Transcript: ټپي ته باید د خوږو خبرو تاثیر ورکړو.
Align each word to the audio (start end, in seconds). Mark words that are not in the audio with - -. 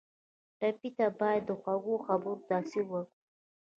ټپي 0.59 0.89
ته 0.97 1.05
باید 1.19 1.41
د 1.45 1.51
خوږو 1.61 1.95
خبرو 2.05 2.43
تاثیر 2.49 2.85
ورکړو. 2.89 3.17